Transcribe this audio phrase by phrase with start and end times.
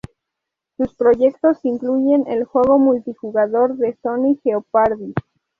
[0.77, 5.13] Sus proyectos incluyen el juego multijugador de Sony Jeopardy!